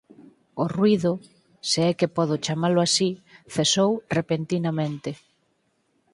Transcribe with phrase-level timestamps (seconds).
[0.63, 1.11] O ruído,
[1.69, 3.09] se é que podo chamalo así,
[3.55, 5.11] cesou repentinamente.